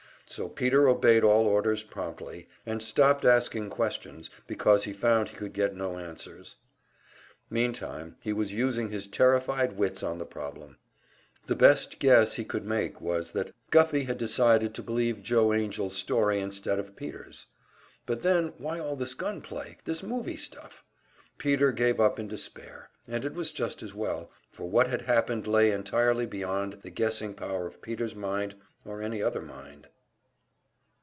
So 0.27 0.47
Peter 0.47 0.87
obeyed 0.87 1.25
all 1.25 1.45
orders 1.45 1.83
promptly, 1.83 2.47
and 2.65 2.81
stopped 2.81 3.25
asking 3.25 3.69
questions 3.69 4.29
because 4.47 4.85
he 4.85 4.93
found 4.93 5.27
he 5.27 5.35
could 5.35 5.51
get 5.51 5.75
no 5.75 5.97
answers. 5.97 6.55
Meantime 7.49 8.15
he 8.21 8.31
was 8.31 8.53
using 8.53 8.91
his 8.91 9.07
terrified 9.07 9.77
wits 9.77 10.01
on 10.01 10.19
the 10.19 10.25
problem. 10.25 10.77
The 11.47 11.57
best 11.57 11.99
guess 11.99 12.35
he 12.35 12.45
could 12.45 12.63
make 12.63 13.01
was 13.01 13.33
that 13.33 13.51
Guffey 13.71 14.05
had 14.05 14.17
decided 14.17 14.73
to 14.75 14.81
believe 14.81 15.21
Joe 15.21 15.51
Angell's 15.51 15.97
story 15.97 16.39
instead 16.39 16.79
of 16.79 16.95
Peter's. 16.95 17.47
But 18.05 18.21
then, 18.21 18.53
why 18.57 18.79
all 18.79 18.95
this 18.95 19.13
gun 19.15 19.41
play, 19.41 19.79
this 19.83 20.01
movie 20.01 20.37
stuff? 20.37 20.81
Peter 21.39 21.73
gave 21.73 21.99
up 21.99 22.17
in 22.19 22.29
despair; 22.29 22.89
and 23.05 23.25
it 23.25 23.33
was 23.33 23.51
just 23.51 23.83
as 23.83 23.93
well, 23.93 24.31
for 24.49 24.69
what 24.69 24.87
had 24.89 25.01
happened 25.01 25.45
lay 25.45 25.71
entirely 25.73 26.25
beyond 26.25 26.79
the 26.83 26.89
guessing 26.89 27.33
power 27.33 27.67
of 27.67 27.81
Peter's 27.81 28.15
mind 28.15 28.55
or 28.85 29.01
any 29.01 29.21
other 29.21 29.41
mind. 29.41 29.89